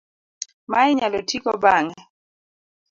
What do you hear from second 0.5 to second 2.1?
ma inyalo tigo bang'e